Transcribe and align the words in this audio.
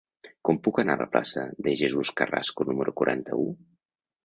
Com 0.47 0.55
puc 0.67 0.79
anar 0.83 0.95
a 0.97 0.99
la 1.01 1.07
plaça 1.17 1.43
de 1.67 1.75
Jesús 1.83 2.13
Carrasco 2.23 2.69
número 2.73 2.97
quaranta-u? 3.03 3.49